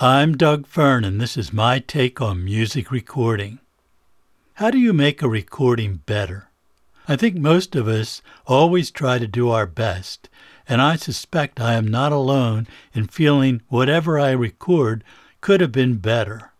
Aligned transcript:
I'm 0.00 0.36
Doug 0.36 0.66
Fearn, 0.66 1.04
and 1.04 1.20
this 1.20 1.36
is 1.36 1.52
my 1.52 1.78
take 1.78 2.20
on 2.20 2.44
music 2.44 2.90
recording. 2.90 3.60
How 4.54 4.72
do 4.72 4.76
you 4.76 4.92
make 4.92 5.22
a 5.22 5.28
recording 5.28 6.00
better? 6.04 6.48
I 7.06 7.14
think 7.14 7.36
most 7.36 7.76
of 7.76 7.86
us 7.86 8.20
always 8.44 8.90
try 8.90 9.20
to 9.20 9.28
do 9.28 9.50
our 9.50 9.66
best, 9.66 10.28
and 10.68 10.82
I 10.82 10.96
suspect 10.96 11.60
I 11.60 11.74
am 11.74 11.86
not 11.86 12.10
alone 12.10 12.66
in 12.92 13.06
feeling 13.06 13.62
whatever 13.68 14.18
I 14.18 14.32
record 14.32 15.04
could 15.40 15.60
have 15.60 15.70
been 15.70 15.98
better. 15.98 16.50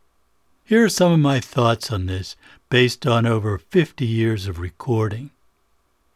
Here 0.65 0.85
are 0.85 0.89
some 0.89 1.11
of 1.11 1.19
my 1.19 1.41
thoughts 1.41 1.91
on 1.91 2.07
this 2.07 2.37
based 2.71 3.05
on 3.05 3.27
over 3.27 3.59
50 3.59 4.07
years 4.07 4.47
of 4.47 4.61
recording. 4.61 5.31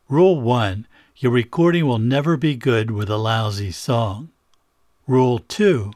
Rule 0.09 0.41
1 0.41 0.87
Your 1.17 1.33
recording 1.33 1.85
will 1.85 1.99
never 1.99 2.37
be 2.37 2.55
good 2.55 2.93
with 2.93 3.11
a 3.11 3.17
lousy 3.17 3.73
song. 3.73 4.29
Rule 5.09 5.41
2 5.41 5.91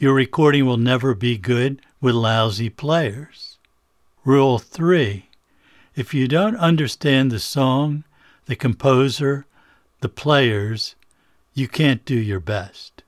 Your 0.00 0.14
recording 0.14 0.64
will 0.64 0.78
never 0.78 1.14
be 1.14 1.36
good 1.36 1.82
with 2.00 2.14
lousy 2.14 2.70
players. 2.70 3.58
Rule 4.24 4.58
3 4.58 5.28
If 5.94 6.14
you 6.14 6.26
don't 6.26 6.56
understand 6.56 7.30
the 7.30 7.38
song, 7.38 8.04
the 8.46 8.56
composer, 8.56 9.44
the 10.00 10.08
players, 10.08 10.94
you 11.52 11.68
can't 11.68 12.02
do 12.06 12.14
your 12.14 12.40
best. 12.40 13.02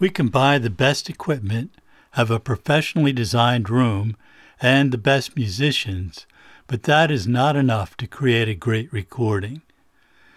We 0.00 0.10
can 0.10 0.30
buy 0.30 0.58
the 0.58 0.68
best 0.68 1.08
equipment, 1.08 1.70
have 2.14 2.28
a 2.28 2.40
professionally 2.40 3.12
designed 3.12 3.70
room, 3.70 4.16
and 4.60 4.90
the 4.90 4.98
best 4.98 5.36
musicians, 5.36 6.26
but 6.66 6.82
that 6.82 7.12
is 7.12 7.28
not 7.28 7.54
enough 7.54 7.96
to 7.98 8.08
create 8.08 8.48
a 8.48 8.56
great 8.56 8.92
recording. 8.92 9.62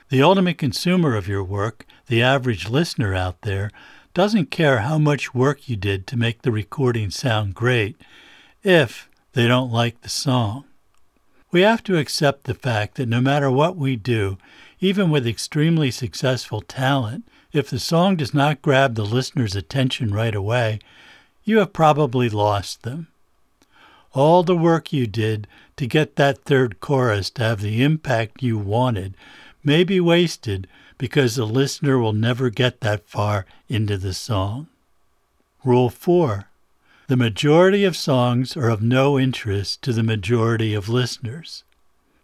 The 0.10 0.22
ultimate 0.22 0.60
consumer 0.60 1.16
of 1.16 1.28
your 1.28 1.44
work, 1.44 1.84
the 2.06 2.22
average 2.22 2.70
listener 2.70 3.16
out 3.16 3.42
there, 3.42 3.72
doesn't 4.18 4.50
care 4.50 4.80
how 4.80 4.98
much 4.98 5.36
work 5.36 5.70
you 5.70 5.76
did 5.76 6.08
to 6.08 6.18
make 6.18 6.42
the 6.42 6.52
recording 6.52 7.12
sound 7.12 7.54
great 7.54 7.96
if 8.64 9.08
they 9.34 9.48
don't 9.48 9.72
like 9.72 10.02
the 10.02 10.10
song. 10.10 10.64
We 11.52 11.62
have 11.62 11.84
to 11.84 12.00
accept 12.00 12.46
the 12.46 12.56
fact 12.56 12.96
that 12.96 13.08
no 13.08 13.22
matter 13.22 13.52
what 13.52 13.78
we 13.78 13.96
do, 13.96 14.40
even 14.80 15.12
with 15.12 15.28
extremely 15.28 15.92
successful 15.92 16.62
talent, 16.62 17.28
if 17.54 17.70
the 17.70 17.78
song 17.78 18.16
does 18.16 18.34
not 18.34 18.64
grab 18.64 18.96
the 18.96 19.06
listener's 19.06 19.56
attention 19.56 20.12
right 20.12 20.34
away, 20.34 20.80
you 21.44 21.60
have 21.60 21.72
probably 21.72 22.28
lost 22.28 22.82
them. 22.82 23.10
All 24.14 24.42
the 24.42 24.58
work 24.58 24.92
you 24.92 25.06
did 25.06 25.48
to 25.76 25.86
get 25.86 26.16
that 26.16 26.40
third 26.40 26.80
chorus 26.80 27.30
to 27.30 27.44
have 27.44 27.62
the 27.62 27.84
impact 27.84 28.42
you 28.42 28.58
wanted 28.58 29.14
may 29.64 29.84
be 29.84 30.00
wasted 30.00 30.68
because 30.98 31.36
the 31.36 31.46
listener 31.46 31.98
will 31.98 32.14
never 32.14 32.50
get 32.50 32.82
that 32.82 33.08
far 33.08 33.46
into 33.70 33.98
the 33.98 34.14
song. 34.14 34.68
Rule 35.64 35.90
4. 35.90 36.50
The 37.08 37.18
majority 37.18 37.84
of 37.84 37.96
songs 37.96 38.58
are 38.58 38.70
of 38.70 38.82
no 38.82 39.18
interest 39.18 39.82
to 39.84 39.94
the 39.94 40.04
majority 40.04 40.74
of 40.74 40.90
listeners. 40.90 41.64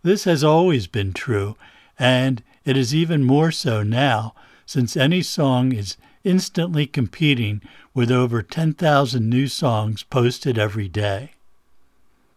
This 0.01 0.25
has 0.25 0.43
always 0.43 0.87
been 0.87 1.13
true, 1.13 1.55
and 1.97 2.43
it 2.65 2.75
is 2.75 2.93
even 2.93 3.23
more 3.23 3.51
so 3.51 3.83
now 3.83 4.33
since 4.65 4.97
any 4.97 5.21
song 5.21 5.71
is 5.71 5.97
instantly 6.23 6.87
competing 6.87 7.61
with 7.93 8.11
over 8.11 8.41
10,000 8.41 9.29
new 9.29 9.47
songs 9.47 10.03
posted 10.03 10.57
every 10.57 10.87
day. 10.87 11.31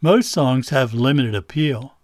Most 0.01 0.31
songs 0.31 0.69
have 0.69 0.93
limited 0.93 1.35
appeal. 1.35 1.95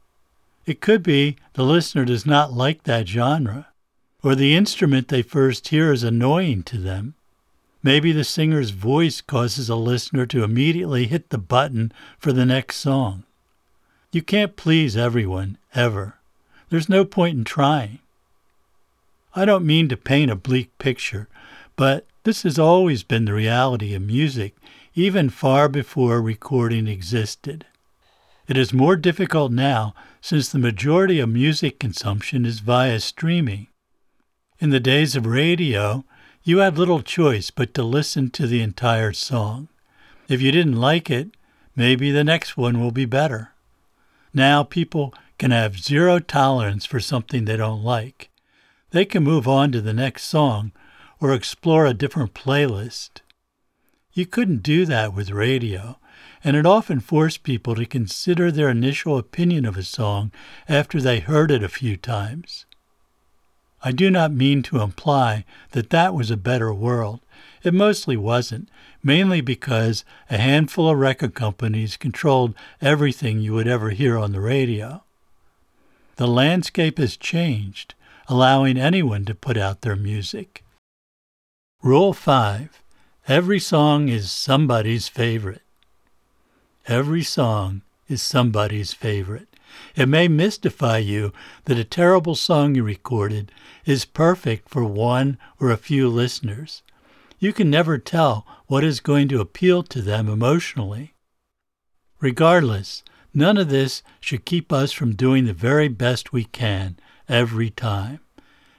It 0.65 0.81
could 0.81 1.03
be 1.03 1.37
the 1.55 1.65
listener 1.65 2.05
does 2.05 2.25
not 2.25 2.53
like 2.53 2.85
that 2.85 3.09
genre, 3.09 3.69
or 4.23 4.35
the 4.35 4.55
instrument 4.55 5.09
they 5.09 5.23
first 5.23 5.69
hear 5.69 5.93
is 5.93 6.05
annoying 6.05 6.63
to 6.63 6.79
them. 6.79 7.15
Maybe 7.83 8.13
the 8.13 8.25
singer's 8.25 8.71
voice 8.71 9.21
causes 9.21 9.69
a 9.69 9.75
listener 9.75 10.27
to 10.27 10.45
immediately 10.45 11.07
hit 11.07 11.31
the 11.31 11.39
button 11.39 11.93
for 12.19 12.33
the 12.33 12.47
next 12.47 12.77
song. 12.77 13.25
You 14.13 14.23
can't 14.23 14.57
please 14.57 14.97
everyone, 14.97 15.59
ever. 15.75 16.15
There's 16.69 16.89
no 16.89 17.05
point 17.05 17.37
in 17.37 17.45
trying. 17.45 17.99
I 19.35 19.45
don't 19.45 19.67
mean 19.67 19.89
to 19.89 19.97
paint 19.97 20.31
a 20.31 20.37
bleak 20.37 20.77
picture, 20.79 21.29
but 21.75 22.07
this 22.25 22.43
has 22.45 22.59
always 22.59 23.03
been 23.03 23.25
the 23.25 23.33
reality 23.33 23.95
of 23.95 24.03
music, 24.03 24.55
even 24.95 25.31
far 25.31 25.69
before 25.69 26.21
recording 26.21 26.87
existed. 26.87 27.67
It 28.47 28.57
is 28.57 28.73
more 28.73 28.97
difficult 28.97 29.51
now 29.51 29.95
since 30.21 30.49
the 30.49 30.59
majority 30.59 31.19
of 31.19 31.31
music 31.31 31.79
consumption 31.81 32.45
is 32.45 32.61
via 32.61 33.01
streaming. 33.01 33.67
In 34.63 34.71
the 34.71 34.79
days 34.79 35.17
of 35.17 35.27
radio, 35.27 36.05
you 36.45 36.59
had 36.59 36.79
little 36.79 37.03
choice 37.03 37.51
but 37.51 37.75
to 37.75 37.83
listen 37.83 38.31
to 38.31 38.47
the 38.47 38.61
entire 38.61 39.13
song. 39.13 39.67
If 40.29 40.41
you 40.41 40.53
didn't 40.53 40.81
like 40.81 41.11
it, 41.11 41.31
maybe 41.75 42.13
the 42.13 42.23
next 42.23 42.57
one 42.57 42.79
will 42.79 42.93
be 42.93 43.05
better. 43.05 43.55
Now 44.33 44.63
people 44.63 45.15
can 45.37 45.51
have 45.51 45.81
zero 45.83 46.21
tolerance 46.21 46.87
for 46.87 47.01
something 47.01 47.45
they 47.45 47.57
don't 47.57 47.83
like. 47.83 48.31
They 48.91 49.05
can 49.05 49.25
move 49.25 49.49
on 49.49 49.73
to 49.73 49.81
the 49.81 49.93
next 49.93 50.27
song 50.27 50.71
or 51.21 51.35
explore 51.35 51.85
a 51.85 51.93
different 51.93 52.33
playlist. 52.33 53.21
You 54.13 54.27
couldn't 54.27 54.63
do 54.63 54.87
that 54.87 55.13
with 55.13 55.33
radio, 55.33 55.99
and 56.45 56.57
it 56.57 56.67
often 56.67 57.01
forced 57.01 57.43
people 57.43 57.75
to 57.75 57.85
consider 57.85 58.53
their 58.53 58.69
initial 58.69 59.19
opinion 59.19 59.65
of 59.65 59.77
a 59.77 59.83
song 59.83 60.31
after 60.69 61.01
they 61.01 61.19
heard 61.19 61.51
it 61.51 61.65
a 61.65 61.69
few 61.69 61.97
times. 61.97 62.65
I 63.85 63.93
do 63.93 64.11
not 64.11 64.33
mean 64.33 64.63
to 64.65 64.81
imply 64.81 65.45
that 65.73 65.91
that 65.91 66.15
was 66.15 66.31
a 66.31 66.37
better 66.37 66.73
world. 66.73 67.21
It 67.63 67.75
mostly 67.75 68.17
wasn't, 68.17 68.69
mainly 69.03 69.41
because 69.41 70.05
a 70.31 70.39
handful 70.39 70.89
of 70.89 70.99
record 70.99 71.35
companies 71.35 71.97
controlled 71.97 72.55
everything 72.81 73.41
you 73.41 73.55
would 73.55 73.67
ever 73.67 73.91
hear 73.91 74.17
on 74.17 74.33
the 74.33 74.41
radio. 74.41 75.03
The 76.17 76.29
landscape 76.29 76.99
has 76.99 77.17
changed, 77.17 77.95
allowing 78.29 78.79
anyone 78.79 79.25
to 79.25 79.35
put 79.35 79.57
out 79.57 79.81
their 79.81 79.97
music. 79.97 80.65
Rule 81.83 82.13
5 82.13 82.81
Every 83.29 83.61
song 83.61 84.09
is 84.09 84.31
somebody's 84.31 85.09
favorite. 85.09 85.63
Every 86.87 87.23
song 87.23 87.83
is 88.09 88.21
somebody's 88.21 88.93
favorite. 88.93 89.52
It 89.95 90.09
may 90.09 90.29
mystify 90.29 90.99
you 90.99 91.33
that 91.65 91.79
a 91.79 91.85
terrible 91.85 92.35
song 92.35 92.75
you 92.75 92.83
recorded 92.83 93.53
is 93.85 94.05
perfect 94.05 94.69
for 94.69 94.85
one 94.85 95.39
or 95.61 95.71
a 95.71 95.77
few 95.77 96.09
listeners. 96.09 96.83
You 97.39 97.53
can 97.53 97.71
never 97.71 97.99
tell 97.99 98.47
what 98.67 98.85
is 98.85 99.01
going 99.01 99.29
to 99.29 99.41
appeal 99.41 99.83
to 99.85 100.01
them 100.01 100.29
emotionally. 100.29 101.15
Regardless, 102.21 103.03
none 103.35 103.57
of 103.57 103.69
this 103.69 104.03
should 104.21 104.45
keep 104.45 104.73
us 104.73 104.93
from 104.93 105.17
doing 105.17 105.45
the 105.45 105.53
very 105.53 105.89
best 105.89 106.33
we 106.33 106.45
can 106.45 106.97
every 107.29 107.71
time. 107.71 108.21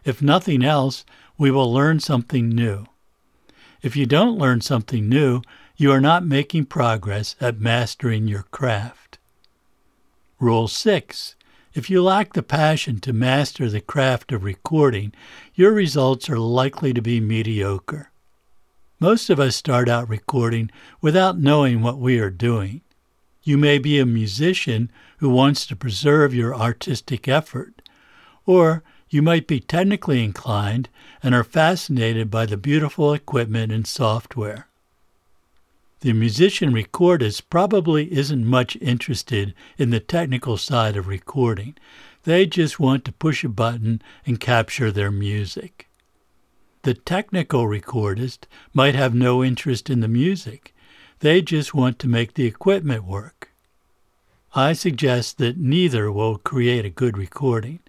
If 0.06 0.22
nothing 0.22 0.64
else, 0.64 1.06
we 1.38 1.52
will 1.52 1.74
learn 1.74 2.00
something 2.00 2.50
new. 2.50 2.86
If 3.82 3.98
you 3.98 4.06
don't 4.06 4.38
learn 4.38 4.62
something 4.62 5.10
new, 5.10 5.42
you 5.76 5.92
are 5.92 6.00
not 6.00 6.26
making 6.26 6.66
progress 6.66 7.36
at 7.42 7.60
mastering 7.60 8.28
your 8.28 8.44
craft. 8.44 9.03
Rule 10.44 10.68
6. 10.68 11.36
If 11.74 11.90
you 11.90 12.04
lack 12.04 12.34
the 12.34 12.44
passion 12.44 13.00
to 13.00 13.14
master 13.14 13.70
the 13.70 13.80
craft 13.80 14.34
of 14.34 14.44
recording, 14.44 15.14
your 15.56 15.72
results 15.72 16.30
are 16.30 16.38
likely 16.38 16.94
to 16.94 17.02
be 17.02 17.22
mediocre. 17.22 18.12
Most 19.00 19.30
of 19.30 19.40
us 19.40 19.56
start 19.56 19.88
out 19.88 20.10
recording 20.10 20.70
without 21.00 21.40
knowing 21.40 21.82
what 21.82 21.98
we 21.98 22.20
are 22.20 22.30
doing. 22.30 22.82
You 23.42 23.58
may 23.58 23.78
be 23.78 24.00
a 24.00 24.06
musician 24.06 24.92
who 25.20 25.30
wants 25.30 25.66
to 25.68 25.78
preserve 25.78 26.34
your 26.34 26.54
artistic 26.54 27.30
effort, 27.30 27.82
or 28.46 28.84
you 29.10 29.22
might 29.22 29.48
be 29.48 29.62
technically 29.62 30.26
inclined 30.26 30.90
and 31.24 31.34
are 31.34 31.46
fascinated 31.46 32.30
by 32.30 32.48
the 32.48 32.58
beautiful 32.58 33.14
equipment 33.14 33.72
and 33.72 33.88
software. 33.88 34.68
The 36.04 36.12
musician 36.12 36.74
recordist 36.74 37.44
probably 37.50 38.12
isn't 38.12 38.46
much 38.46 38.76
interested 38.82 39.54
in 39.78 39.90
the 39.90 40.02
technical 40.02 40.58
side 40.58 40.98
of 40.98 41.08
recording. 41.08 41.78
They 42.24 42.46
just 42.46 42.78
want 42.78 43.06
to 43.06 43.14
push 43.14 43.46
a 43.46 43.48
button 43.48 44.02
and 44.26 44.38
capture 44.38 44.92
their 44.92 45.12
music. 45.12 45.88
The 46.82 46.94
technical 46.94 47.68
recordist 47.68 48.48
might 48.74 48.96
have 48.96 49.16
no 49.16 49.46
interest 49.46 49.90
in 49.90 50.02
the 50.02 50.10
music. 50.10 50.76
They 51.20 51.42
just 51.42 51.74
want 51.74 52.00
to 52.00 52.10
make 52.10 52.34
the 52.34 52.48
equipment 52.48 53.06
work. 53.06 53.54
I 54.54 54.74
suggest 54.74 55.38
that 55.38 55.58
neither 55.58 56.12
will 56.12 56.38
create 56.38 56.84
a 56.84 56.90
good 56.90 57.18
recording. 57.18 57.80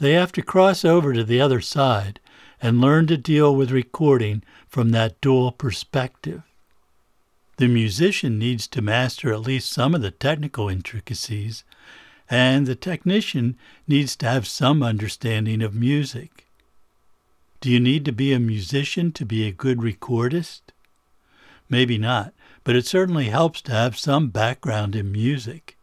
They 0.00 0.14
have 0.14 0.32
to 0.32 0.42
cross 0.42 0.84
over 0.84 1.12
to 1.12 1.22
the 1.22 1.40
other 1.40 1.60
side 1.60 2.18
and 2.60 2.80
learn 2.80 3.06
to 3.06 3.16
deal 3.16 3.54
with 3.54 3.70
recording 3.70 4.42
from 4.66 4.88
that 4.90 5.20
dual 5.20 5.52
perspective. 5.52 6.42
The 7.56 7.68
musician 7.68 8.38
needs 8.38 8.66
to 8.68 8.82
master 8.82 9.32
at 9.32 9.40
least 9.40 9.70
some 9.70 9.94
of 9.94 10.02
the 10.02 10.10
technical 10.10 10.68
intricacies, 10.68 11.64
and 12.28 12.66
the 12.66 12.74
technician 12.74 13.56
needs 13.86 14.16
to 14.16 14.26
have 14.26 14.46
some 14.46 14.82
understanding 14.82 15.62
of 15.62 15.74
music. 15.74 16.46
Do 17.60 17.70
you 17.70 17.80
need 17.80 18.04
to 18.04 18.12
be 18.12 18.32
a 18.32 18.38
musician 18.38 19.12
to 19.12 19.24
be 19.24 19.46
a 19.46 19.52
good 19.52 19.78
recordist? 19.78 20.60
maybe 21.68 21.98
not, 21.98 22.32
but 22.64 22.76
it 22.76 22.86
certainly 22.86 23.26
helps 23.26 23.60
to 23.62 23.72
have 23.72 23.98
some 23.98 24.28
background 24.28 24.94
in 24.94 25.10
music. 25.10 25.76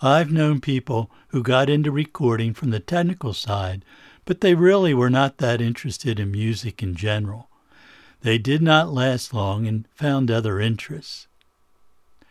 I've 0.00 0.30
known 0.30 0.60
people 0.60 1.10
who 1.28 1.42
got 1.42 1.68
into 1.68 1.90
recording 1.90 2.54
from 2.54 2.70
the 2.70 2.80
technical 2.80 3.32
side, 3.32 3.84
but 4.24 4.40
they 4.40 4.54
really 4.54 4.94
were 4.94 5.10
not 5.10 5.38
that 5.38 5.60
interested 5.60 6.20
in 6.20 6.30
music 6.30 6.82
in 6.82 6.94
general. 6.94 7.47
They 8.22 8.38
did 8.38 8.62
not 8.62 8.92
last 8.92 9.32
long 9.32 9.66
and 9.66 9.86
found 9.94 10.30
other 10.30 10.60
interests. 10.60 11.28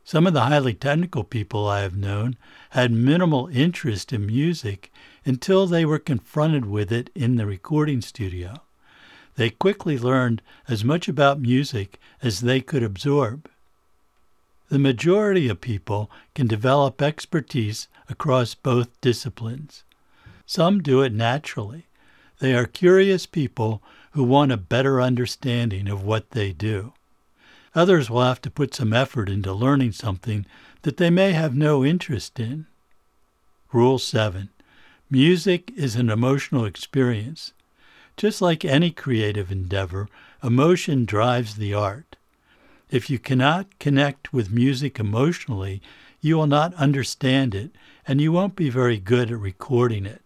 Some 0.04 0.26
of 0.26 0.34
the 0.34 0.46
highly 0.46 0.74
technical 0.74 1.24
people 1.24 1.68
I 1.68 1.82
have 1.82 1.98
known 1.98 2.38
had 2.72 2.92
minimal 2.92 3.50
interest 3.52 4.14
in 4.14 4.26
music 4.26 4.92
until 5.26 5.68
they 5.68 5.86
were 5.86 6.00
confronted 6.00 6.66
with 6.66 6.92
it 6.92 7.10
in 7.14 7.36
the 7.36 7.46
recording 7.46 8.02
studio. 8.02 8.62
They 9.36 9.50
quickly 9.50 9.98
learned 10.00 10.42
as 10.68 10.84
much 10.84 11.08
about 11.08 11.40
music 11.40 12.00
as 12.22 12.40
they 12.40 12.62
could 12.62 12.84
absorb. 12.84 13.50
The 14.70 14.80
majority 14.80 15.48
of 15.48 15.62
people 15.62 16.10
can 16.34 16.48
develop 16.48 17.02
expertise 17.02 17.88
across 18.10 18.56
both 18.56 19.00
disciplines. 19.02 19.84
Some 20.46 20.82
do 20.82 21.02
it 21.02 21.14
naturally. 21.14 21.86
They 22.40 22.54
are 22.56 22.66
curious 22.66 23.26
people 23.26 23.82
who 24.18 24.24
want 24.24 24.52
a 24.52 24.58
better 24.58 25.00
understanding 25.00 25.88
of 25.88 26.04
what 26.04 26.32
they 26.32 26.52
do. 26.52 26.92
Others 27.76 28.10
will 28.10 28.24
have 28.24 28.42
to 28.42 28.50
put 28.50 28.74
some 28.74 28.92
effort 28.92 29.30
into 29.30 29.54
learning 29.54 29.92
something 29.92 30.44
that 30.82 30.98
they 30.98 31.12
may 31.12 31.34
have 31.34 31.56
no 31.56 31.86
interest 31.86 32.40
in. 32.40 32.66
Rule 33.72 34.00
7. 34.00 34.50
Music 35.12 35.72
is 35.76 35.96
an 35.96 36.10
emotional 36.10 36.66
experience. 36.66 37.54
Just 38.18 38.42
like 38.42 38.66
any 38.66 38.90
creative 38.90 39.52
endeavor, 39.52 40.10
emotion 40.44 41.06
drives 41.06 41.58
the 41.58 41.76
art. 41.76 42.16
If 42.90 43.12
you 43.12 43.20
cannot 43.20 43.78
connect 43.78 44.34
with 44.34 44.50
music 44.50 45.00
emotionally, 45.00 45.80
you 46.22 46.38
will 46.38 46.48
not 46.48 46.74
understand 46.74 47.54
it 47.54 47.70
and 48.08 48.20
you 48.20 48.32
won't 48.32 48.56
be 48.56 48.72
very 48.72 48.98
good 48.98 49.30
at 49.30 49.38
recording 49.38 50.08
it. 50.08 50.24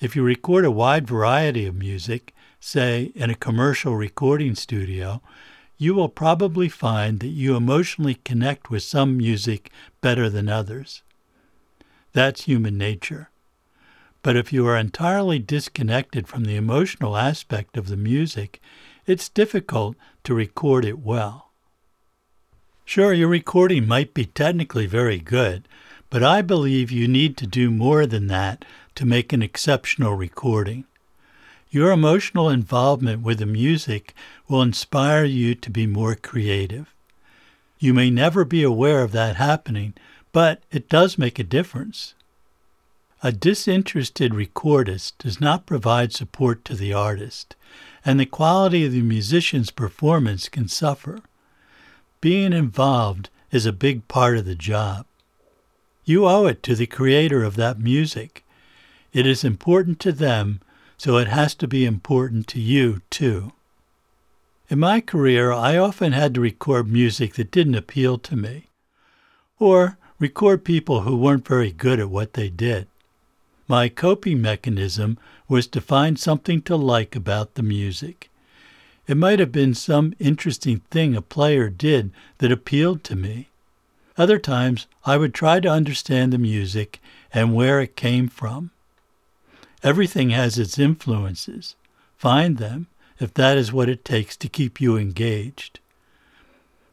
If 0.00 0.16
you 0.16 0.22
record 0.22 0.64
a 0.64 0.70
wide 0.70 1.06
variety 1.06 1.66
of 1.66 1.74
music, 1.74 2.32
say 2.64 3.10
in 3.16 3.28
a 3.28 3.34
commercial 3.34 3.96
recording 3.96 4.54
studio, 4.54 5.20
you 5.78 5.94
will 5.94 6.08
probably 6.08 6.68
find 6.68 7.18
that 7.18 7.26
you 7.26 7.56
emotionally 7.56 8.14
connect 8.14 8.70
with 8.70 8.84
some 8.84 9.16
music 9.16 9.70
better 10.00 10.30
than 10.30 10.48
others. 10.48 11.02
That's 12.12 12.42
human 12.42 12.78
nature. 12.78 13.30
But 14.22 14.36
if 14.36 14.52
you 14.52 14.64
are 14.68 14.76
entirely 14.76 15.40
disconnected 15.40 16.28
from 16.28 16.44
the 16.44 16.54
emotional 16.54 17.16
aspect 17.16 17.76
of 17.76 17.88
the 17.88 17.96
music, 17.96 18.60
it's 19.06 19.28
difficult 19.28 19.96
to 20.22 20.32
record 20.32 20.84
it 20.84 21.00
well. 21.00 21.50
Sure, 22.84 23.12
your 23.12 23.28
recording 23.28 23.88
might 23.88 24.14
be 24.14 24.26
technically 24.26 24.86
very 24.86 25.18
good, 25.18 25.66
but 26.10 26.22
I 26.22 26.42
believe 26.42 26.92
you 26.92 27.08
need 27.08 27.36
to 27.38 27.46
do 27.46 27.72
more 27.72 28.06
than 28.06 28.28
that 28.28 28.64
to 28.94 29.04
make 29.04 29.32
an 29.32 29.42
exceptional 29.42 30.14
recording. 30.14 30.84
Your 31.72 31.90
emotional 31.90 32.50
involvement 32.50 33.22
with 33.22 33.38
the 33.38 33.46
music 33.46 34.14
will 34.46 34.60
inspire 34.60 35.24
you 35.24 35.54
to 35.54 35.70
be 35.70 35.86
more 35.86 36.14
creative. 36.14 36.92
You 37.78 37.94
may 37.94 38.10
never 38.10 38.44
be 38.44 38.62
aware 38.62 39.00
of 39.00 39.12
that 39.12 39.36
happening, 39.36 39.94
but 40.32 40.62
it 40.70 40.90
does 40.90 41.16
make 41.16 41.38
a 41.38 41.42
difference. 41.44 42.12
A 43.22 43.32
disinterested 43.32 44.32
recordist 44.32 45.14
does 45.16 45.40
not 45.40 45.64
provide 45.64 46.12
support 46.12 46.62
to 46.66 46.74
the 46.74 46.92
artist, 46.92 47.56
and 48.04 48.20
the 48.20 48.26
quality 48.26 48.84
of 48.84 48.92
the 48.92 49.00
musician's 49.00 49.70
performance 49.70 50.50
can 50.50 50.68
suffer. 50.68 51.20
Being 52.20 52.52
involved 52.52 53.30
is 53.50 53.64
a 53.64 53.72
big 53.72 54.06
part 54.08 54.36
of 54.36 54.44
the 54.44 54.54
job. 54.54 55.06
You 56.04 56.26
owe 56.26 56.44
it 56.44 56.62
to 56.64 56.74
the 56.74 56.86
creator 56.86 57.42
of 57.42 57.56
that 57.56 57.78
music. 57.78 58.44
It 59.14 59.26
is 59.26 59.42
important 59.42 60.00
to 60.00 60.12
them 60.12 60.60
so 61.02 61.16
it 61.16 61.26
has 61.26 61.52
to 61.52 61.66
be 61.66 61.84
important 61.84 62.46
to 62.46 62.60
you 62.60 63.02
too. 63.10 63.50
In 64.68 64.78
my 64.78 65.00
career, 65.00 65.50
I 65.50 65.76
often 65.76 66.12
had 66.12 66.32
to 66.34 66.40
record 66.40 66.86
music 66.88 67.34
that 67.34 67.50
didn't 67.50 67.74
appeal 67.74 68.18
to 68.18 68.36
me, 68.36 68.68
or 69.58 69.98
record 70.20 70.64
people 70.64 71.00
who 71.00 71.16
weren't 71.16 71.44
very 71.44 71.72
good 71.72 71.98
at 71.98 72.08
what 72.08 72.34
they 72.34 72.48
did. 72.48 72.86
My 73.66 73.88
coping 73.88 74.40
mechanism 74.40 75.18
was 75.48 75.66
to 75.66 75.80
find 75.80 76.20
something 76.20 76.62
to 76.62 76.76
like 76.76 77.16
about 77.16 77.54
the 77.54 77.64
music. 77.64 78.30
It 79.08 79.16
might 79.16 79.40
have 79.40 79.50
been 79.50 79.74
some 79.74 80.14
interesting 80.20 80.82
thing 80.92 81.16
a 81.16 81.20
player 81.20 81.68
did 81.68 82.12
that 82.38 82.52
appealed 82.52 83.02
to 83.04 83.16
me. 83.16 83.48
Other 84.16 84.38
times, 84.38 84.86
I 85.04 85.16
would 85.16 85.34
try 85.34 85.58
to 85.58 85.68
understand 85.68 86.32
the 86.32 86.38
music 86.38 87.00
and 87.34 87.56
where 87.56 87.80
it 87.80 87.96
came 87.96 88.28
from. 88.28 88.70
Everything 89.82 90.30
has 90.30 90.58
its 90.58 90.78
influences. 90.78 91.74
Find 92.16 92.58
them 92.58 92.86
if 93.18 93.34
that 93.34 93.56
is 93.56 93.72
what 93.72 93.88
it 93.88 94.04
takes 94.04 94.36
to 94.36 94.48
keep 94.48 94.80
you 94.80 94.96
engaged. 94.96 95.80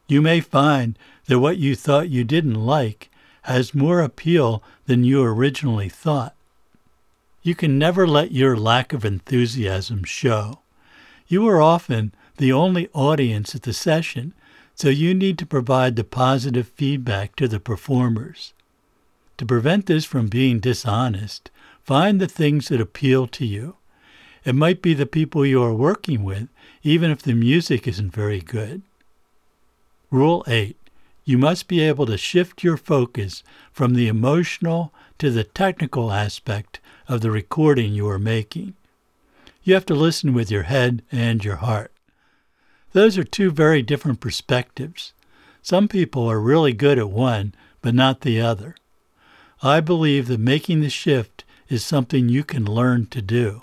You 0.08 0.22
may 0.22 0.42
find 0.42 0.98
that 1.28 1.40
what 1.40 1.58
you 1.58 1.76
thought 1.76 2.10
you 2.10 2.24
didn't 2.24 2.56
like 2.56 3.12
has 3.44 3.76
more 3.76 4.02
appeal 4.02 4.64
than 4.86 5.04
you 5.04 5.24
originally 5.24 5.90
thought. 5.90 6.36
You 7.44 7.56
can 7.56 7.78
never 7.78 8.08
let 8.08 8.32
your 8.32 8.58
lack 8.58 8.92
of 8.92 9.06
enthusiasm 9.06 10.04
show. 10.04 10.60
You 11.28 11.48
are 11.48 11.62
often 11.62 12.14
the 12.38 12.52
only 12.52 12.90
audience 12.94 13.54
at 13.54 13.64
the 13.64 13.74
session, 13.74 14.34
so 14.74 14.90
you 14.90 15.14
need 15.14 15.38
to 15.38 15.46
provide 15.46 15.96
the 15.96 16.04
positive 16.04 16.68
feedback 16.70 17.36
to 17.36 17.48
the 17.48 17.60
performers. 17.60 18.54
To 19.38 19.46
prevent 19.46 19.86
this 19.86 20.06
from 20.06 20.28
being 20.28 20.60
dishonest, 20.60 21.52
Find 21.90 22.22
the 22.22 22.28
things 22.28 22.68
that 22.68 22.80
appeal 22.80 23.26
to 23.30 23.48
you. 23.48 23.76
It 24.46 24.54
might 24.54 24.84
be 24.84 24.94
the 24.94 25.08
people 25.08 25.44
you 25.44 25.64
are 25.64 25.74
working 25.74 26.24
with, 26.24 26.48
even 26.84 27.10
if 27.10 27.24
the 27.24 27.34
music 27.34 27.88
isn't 27.88 28.14
very 28.14 28.42
good. 28.42 28.84
Rule 30.12 30.44
8. 30.46 30.78
You 31.26 31.40
must 31.40 31.68
be 31.68 31.82
able 31.82 32.06
to 32.06 32.16
shift 32.16 32.64
your 32.64 32.78
focus 32.78 33.42
from 33.72 33.96
the 33.96 34.08
emotional 34.08 34.94
to 35.18 35.32
the 35.32 35.44
technical 35.44 36.12
aspect 36.12 36.80
of 37.08 37.22
the 37.22 37.32
recording 37.32 37.92
you 37.92 38.08
are 38.08 38.20
making. 38.20 38.76
You 39.64 39.74
have 39.74 39.88
to 39.88 39.96
listen 39.96 40.36
with 40.36 40.52
your 40.52 40.70
head 40.70 41.02
and 41.12 41.44
your 41.44 41.56
heart. 41.56 41.92
Those 42.92 43.18
are 43.18 43.24
two 43.24 43.50
very 43.50 43.82
different 43.82 44.20
perspectives. 44.20 45.14
Some 45.64 45.88
people 45.88 46.30
are 46.30 46.40
really 46.40 46.74
good 46.74 47.00
at 47.00 47.10
one, 47.10 47.56
but 47.82 47.96
not 47.96 48.22
the 48.22 48.40
other. 48.40 48.76
I 49.64 49.80
believe 49.80 50.28
that 50.28 50.40
making 50.40 50.82
the 50.82 50.92
shift 50.92 51.46
is 51.70 51.86
something 51.86 52.28
you 52.28 52.44
can 52.44 52.66
learn 52.66 53.06
to 53.06 53.22
do. 53.22 53.62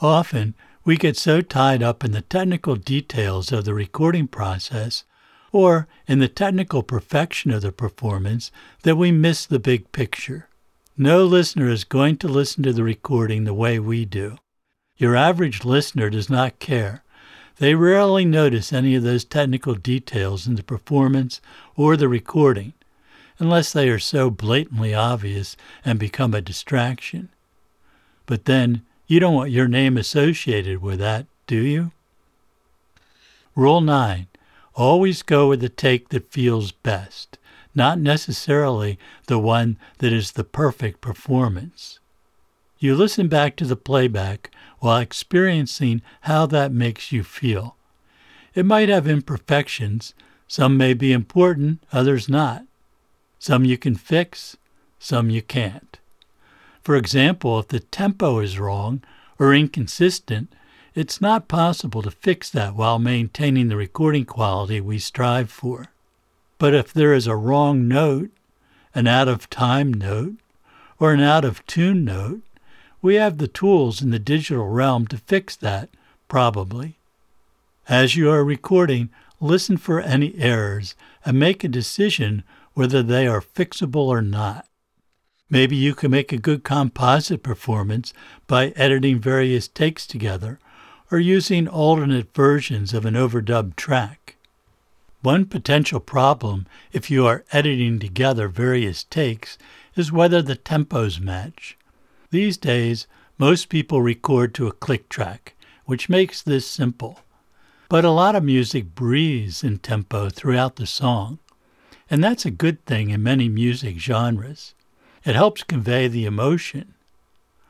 Often, 0.00 0.54
we 0.84 0.96
get 0.96 1.16
so 1.16 1.40
tied 1.40 1.82
up 1.82 2.04
in 2.04 2.12
the 2.12 2.22
technical 2.22 2.76
details 2.76 3.52
of 3.52 3.64
the 3.64 3.74
recording 3.74 4.26
process 4.26 5.04
or 5.52 5.88
in 6.06 6.18
the 6.18 6.28
technical 6.28 6.82
perfection 6.82 7.50
of 7.50 7.62
the 7.62 7.72
performance 7.72 8.50
that 8.82 8.96
we 8.96 9.10
miss 9.10 9.46
the 9.46 9.58
big 9.58 9.90
picture. 9.92 10.48
No 10.96 11.24
listener 11.24 11.68
is 11.68 11.84
going 11.84 12.16
to 12.18 12.28
listen 12.28 12.62
to 12.64 12.72
the 12.72 12.82
recording 12.82 13.44
the 13.44 13.54
way 13.54 13.78
we 13.78 14.04
do. 14.04 14.38
Your 14.96 15.14
average 15.14 15.64
listener 15.64 16.10
does 16.10 16.28
not 16.28 16.58
care. 16.58 17.04
They 17.58 17.74
rarely 17.74 18.24
notice 18.24 18.72
any 18.72 18.94
of 18.94 19.02
those 19.02 19.24
technical 19.24 19.74
details 19.74 20.46
in 20.46 20.56
the 20.56 20.62
performance 20.62 21.40
or 21.76 21.96
the 21.96 22.08
recording 22.08 22.72
unless 23.38 23.72
they 23.72 23.88
are 23.88 23.98
so 23.98 24.30
blatantly 24.30 24.94
obvious 24.94 25.56
and 25.84 25.98
become 25.98 26.34
a 26.34 26.40
distraction. 26.40 27.28
But 28.26 28.44
then 28.44 28.82
you 29.06 29.20
don't 29.20 29.34
want 29.34 29.50
your 29.50 29.68
name 29.68 29.96
associated 29.96 30.82
with 30.82 30.98
that, 30.98 31.26
do 31.46 31.56
you? 31.56 31.92
Rule 33.54 33.80
9. 33.80 34.26
Always 34.74 35.22
go 35.22 35.48
with 35.48 35.60
the 35.60 35.68
take 35.68 36.10
that 36.10 36.30
feels 36.30 36.70
best, 36.70 37.38
not 37.74 37.98
necessarily 37.98 38.98
the 39.26 39.38
one 39.38 39.76
that 39.98 40.12
is 40.12 40.32
the 40.32 40.44
perfect 40.44 41.00
performance. 41.00 41.98
You 42.78 42.94
listen 42.94 43.26
back 43.26 43.56
to 43.56 43.64
the 43.64 43.74
playback 43.74 44.52
while 44.78 45.00
experiencing 45.00 46.02
how 46.22 46.46
that 46.46 46.70
makes 46.70 47.10
you 47.10 47.24
feel. 47.24 47.76
It 48.54 48.64
might 48.64 48.88
have 48.88 49.08
imperfections, 49.08 50.14
some 50.46 50.76
may 50.76 50.94
be 50.94 51.12
important, 51.12 51.82
others 51.92 52.28
not. 52.28 52.64
Some 53.38 53.64
you 53.64 53.78
can 53.78 53.94
fix, 53.94 54.56
some 54.98 55.30
you 55.30 55.42
can't. 55.42 55.98
For 56.82 56.96
example, 56.96 57.58
if 57.58 57.68
the 57.68 57.80
tempo 57.80 58.40
is 58.40 58.58
wrong 58.58 59.02
or 59.38 59.54
inconsistent, 59.54 60.52
it's 60.94 61.20
not 61.20 61.46
possible 61.46 62.02
to 62.02 62.10
fix 62.10 62.50
that 62.50 62.74
while 62.74 62.98
maintaining 62.98 63.68
the 63.68 63.76
recording 63.76 64.24
quality 64.24 64.80
we 64.80 64.98
strive 64.98 65.50
for. 65.50 65.88
But 66.58 66.74
if 66.74 66.92
there 66.92 67.14
is 67.14 67.26
a 67.26 67.36
wrong 67.36 67.86
note, 67.86 68.30
an 68.94 69.06
out 69.06 69.28
of 69.28 69.48
time 69.48 69.92
note, 69.94 70.34
or 70.98 71.12
an 71.12 71.20
out 71.20 71.44
of 71.44 71.64
tune 71.66 72.04
note, 72.04 72.40
we 73.00 73.14
have 73.14 73.38
the 73.38 73.46
tools 73.46 74.02
in 74.02 74.10
the 74.10 74.18
digital 74.18 74.66
realm 74.66 75.06
to 75.06 75.18
fix 75.18 75.54
that, 75.56 75.88
probably. 76.26 76.96
As 77.88 78.16
you 78.16 78.28
are 78.30 78.44
recording, 78.44 79.08
listen 79.40 79.76
for 79.76 80.00
any 80.00 80.34
errors, 80.36 80.96
and 81.24 81.38
make 81.38 81.62
a 81.62 81.68
decision 81.68 82.42
whether 82.78 83.02
they 83.02 83.26
are 83.26 83.40
fixable 83.40 84.06
or 84.06 84.22
not. 84.22 84.64
Maybe 85.50 85.74
you 85.74 85.96
can 85.96 86.12
make 86.12 86.30
a 86.30 86.38
good 86.38 86.62
composite 86.62 87.42
performance 87.42 88.12
by 88.46 88.68
editing 88.76 89.18
various 89.18 89.66
takes 89.66 90.06
together 90.06 90.60
or 91.10 91.18
using 91.18 91.66
alternate 91.66 92.32
versions 92.32 92.94
of 92.94 93.04
an 93.04 93.14
overdubbed 93.14 93.74
track. 93.74 94.36
One 95.22 95.46
potential 95.46 95.98
problem 95.98 96.68
if 96.92 97.10
you 97.10 97.26
are 97.26 97.44
editing 97.50 97.98
together 97.98 98.46
various 98.46 99.02
takes 99.02 99.58
is 99.96 100.12
whether 100.12 100.40
the 100.40 100.54
tempos 100.54 101.18
match. 101.18 101.76
These 102.30 102.58
days, 102.58 103.08
most 103.38 103.70
people 103.70 104.02
record 104.02 104.54
to 104.54 104.68
a 104.68 104.72
click 104.72 105.08
track, 105.08 105.56
which 105.86 106.08
makes 106.08 106.40
this 106.40 106.64
simple. 106.64 107.22
But 107.88 108.04
a 108.04 108.12
lot 108.12 108.36
of 108.36 108.44
music 108.44 108.94
breathes 108.94 109.64
in 109.64 109.78
tempo 109.78 110.28
throughout 110.30 110.76
the 110.76 110.86
song, 110.86 111.40
and 112.10 112.22
that's 112.22 112.46
a 112.46 112.50
good 112.50 112.84
thing 112.84 113.10
in 113.10 113.22
many 113.22 113.48
music 113.48 113.98
genres. 113.98 114.74
It 115.24 115.34
helps 115.34 115.62
convey 115.62 116.08
the 116.08 116.24
emotion. 116.24 116.94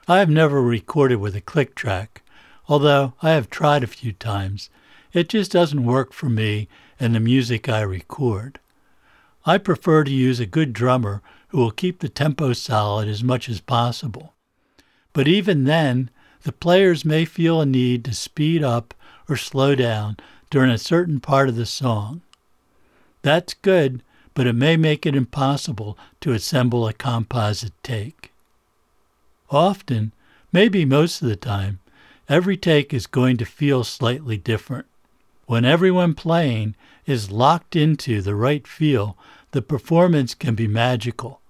I 0.06 0.18
have 0.18 0.30
never 0.30 0.62
recorded 0.62 1.16
with 1.16 1.34
a 1.34 1.40
click 1.40 1.74
track, 1.74 2.22
although 2.68 3.14
I 3.22 3.30
have 3.30 3.50
tried 3.50 3.82
a 3.82 3.88
few 3.88 4.12
times. 4.12 4.70
It 5.12 5.28
just 5.28 5.50
doesn't 5.50 5.84
work 5.84 6.12
for 6.12 6.28
me 6.28 6.68
and 7.00 7.14
the 7.14 7.20
music 7.20 7.68
I 7.68 7.80
record. 7.80 8.60
I 9.44 9.58
prefer 9.58 10.04
to 10.04 10.10
use 10.10 10.40
a 10.40 10.46
good 10.46 10.72
drummer 10.72 11.22
who 11.48 11.58
will 11.58 11.70
keep 11.70 12.00
the 12.00 12.08
tempo 12.08 12.52
solid 12.52 13.08
as 13.08 13.24
much 13.24 13.48
as 13.48 13.60
possible. 13.60 14.34
But 15.12 15.26
even 15.26 15.64
then, 15.64 16.10
the 16.42 16.52
players 16.52 17.04
may 17.04 17.24
feel 17.24 17.60
a 17.60 17.66
need 17.66 18.04
to 18.04 18.14
speed 18.14 18.62
up 18.62 18.94
or 19.28 19.36
slow 19.36 19.74
down 19.74 20.16
during 20.50 20.70
a 20.70 20.78
certain 20.78 21.20
part 21.20 21.48
of 21.48 21.56
the 21.56 21.66
song. 21.66 22.22
That's 23.22 23.54
good, 23.54 24.02
but 24.34 24.46
it 24.46 24.54
may 24.54 24.76
make 24.76 25.06
it 25.06 25.16
impossible 25.16 25.98
to 26.20 26.32
assemble 26.32 26.86
a 26.86 26.92
composite 26.92 27.72
take. 27.82 28.32
Often, 29.50 30.12
maybe 30.52 30.84
most 30.84 31.22
of 31.22 31.28
the 31.28 31.36
time, 31.36 31.80
every 32.28 32.56
take 32.56 32.92
is 32.92 33.06
going 33.06 33.36
to 33.38 33.44
feel 33.44 33.84
slightly 33.84 34.36
different. 34.36 34.86
When 35.46 35.64
everyone 35.64 36.14
playing 36.14 36.74
is 37.06 37.30
locked 37.30 37.74
into 37.74 38.20
the 38.20 38.34
right 38.34 38.66
feel, 38.66 39.16
the 39.52 39.62
performance 39.62 40.34
can 40.34 40.54
be 40.54 40.68
magical. 40.68 41.40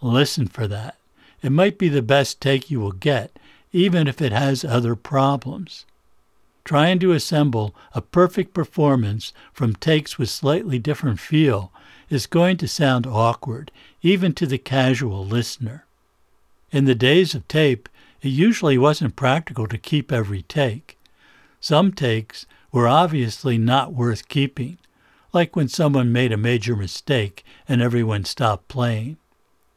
Listen 0.00 0.46
for 0.46 0.66
that. 0.66 0.96
It 1.42 1.52
might 1.52 1.78
be 1.78 1.88
the 1.88 2.00
best 2.00 2.40
take 2.40 2.70
you 2.70 2.80
will 2.80 2.92
get, 2.92 3.38
even 3.72 4.08
if 4.08 4.22
it 4.22 4.32
has 4.32 4.64
other 4.64 4.96
problems. 4.96 5.84
Trying 6.64 6.98
to 7.00 7.12
assemble 7.12 7.74
a 7.92 8.00
perfect 8.00 8.54
performance 8.54 9.32
from 9.52 9.74
takes 9.74 10.18
with 10.18 10.30
slightly 10.30 10.78
different 10.78 11.20
feel 11.20 11.70
is 12.08 12.26
going 12.26 12.56
to 12.56 12.68
sound 12.68 13.06
awkward, 13.06 13.70
even 14.00 14.32
to 14.34 14.46
the 14.46 14.58
casual 14.58 15.26
listener. 15.26 15.84
In 16.70 16.86
the 16.86 16.94
days 16.94 17.34
of 17.34 17.46
tape, 17.48 17.88
it 18.22 18.28
usually 18.28 18.78
wasn't 18.78 19.16
practical 19.16 19.66
to 19.68 19.76
keep 19.76 20.10
every 20.10 20.42
take. 20.42 20.98
Some 21.60 21.92
takes 21.92 22.46
were 22.72 22.88
obviously 22.88 23.58
not 23.58 23.92
worth 23.92 24.28
keeping, 24.28 24.78
like 25.32 25.54
when 25.54 25.68
someone 25.68 26.12
made 26.12 26.32
a 26.32 26.38
major 26.38 26.74
mistake 26.74 27.44
and 27.68 27.82
everyone 27.82 28.24
stopped 28.24 28.68
playing. 28.68 29.18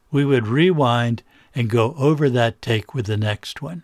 We 0.10 0.24
would 0.24 0.48
rewind 0.48 1.24
and 1.54 1.70
go 1.70 1.94
over 1.98 2.30
that 2.30 2.62
take 2.62 2.94
with 2.94 3.08
the 3.08 3.18
next 3.18 3.62
one. 3.62 3.84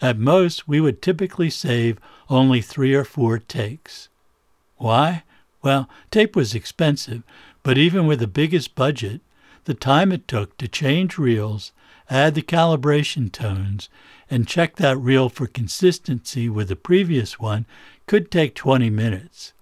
At 0.00 0.18
most, 0.18 0.68
we 0.68 0.80
would 0.80 1.02
typically 1.02 1.50
save 1.50 1.98
only 2.30 2.60
three 2.60 2.94
or 2.94 3.04
four 3.04 3.38
takes. 3.38 4.08
Why? 4.76 5.24
Well, 5.62 5.88
tape 6.10 6.36
was 6.36 6.54
expensive, 6.54 7.22
but 7.62 7.76
even 7.76 8.06
with 8.06 8.20
the 8.20 8.26
biggest 8.26 8.74
budget, 8.74 9.20
the 9.64 9.74
time 9.74 10.12
it 10.12 10.28
took 10.28 10.56
to 10.58 10.68
change 10.68 11.18
reels, 11.18 11.72
add 12.08 12.34
the 12.34 12.42
calibration 12.42 13.30
tones, 13.30 13.88
and 14.30 14.46
check 14.46 14.76
that 14.76 14.96
reel 14.96 15.28
for 15.28 15.46
consistency 15.46 16.48
with 16.48 16.68
the 16.68 16.76
previous 16.76 17.38
one 17.38 17.66
could 18.06 18.30
take 18.30 18.54
20 18.54 18.88
minutes. 18.88 19.52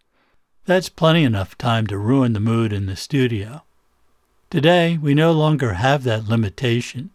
That's 0.64 0.88
plenty 0.88 1.24
enough 1.24 1.56
time 1.56 1.86
to 1.88 1.98
ruin 1.98 2.34
the 2.34 2.40
mood 2.40 2.72
in 2.72 2.86
the 2.86 2.96
studio. 2.96 3.62
Today, 4.50 4.96
we 4.96 5.14
no 5.14 5.32
longer 5.32 5.74
have 5.74 6.04
that 6.04 6.28
limitation. 6.28 7.10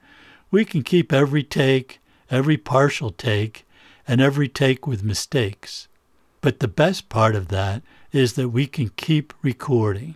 We 0.49 0.65
can 0.65 0.83
keep 0.83 1.13
every 1.13 1.43
take, 1.43 2.00
every 2.31 2.57
partial 2.57 3.11
take, 3.11 3.67
and 4.07 4.21
every 4.21 4.47
take 4.47 4.87
with 4.87 5.03
mistakes. 5.03 5.87
But 6.39 6.59
the 6.59 6.67
best 6.67 7.09
part 7.09 7.35
of 7.35 7.49
that 7.49 7.83
is 8.11 8.33
that 8.33 8.49
we 8.49 8.65
can 8.65 8.89
keep 8.95 9.33
recording. 9.43 10.15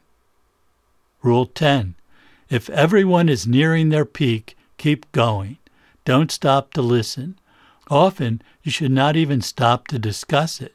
Rule 1.21 1.45
10. 1.45 1.95
If 2.49 2.69
everyone 2.69 3.29
is 3.29 3.45
nearing 3.45 3.89
their 3.89 4.05
peak, 4.05 4.57
keep 4.77 5.11
going. 5.11 5.57
Don't 6.05 6.31
stop 6.31 6.73
to 6.73 6.81
listen. 6.81 7.37
Often, 7.89 8.41
you 8.63 8.71
should 8.71 8.91
not 8.91 9.15
even 9.15 9.41
stop 9.41 9.87
to 9.87 9.99
discuss 9.99 10.61
it. 10.61 10.73